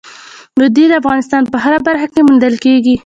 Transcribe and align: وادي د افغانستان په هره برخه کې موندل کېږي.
وادي 0.59 0.85
د 0.89 0.93
افغانستان 1.01 1.41
په 1.53 1.57
هره 1.63 1.79
برخه 1.87 2.07
کې 2.13 2.21
موندل 2.27 2.55
کېږي. 2.65 2.95